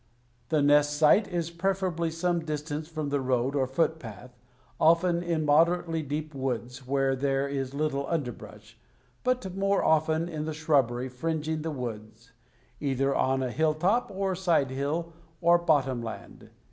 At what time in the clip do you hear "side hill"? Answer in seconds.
14.33-15.13